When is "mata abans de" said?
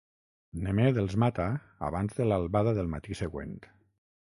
1.25-2.27